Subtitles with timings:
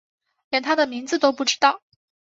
[0.49, 1.83] 连他的名字都不知道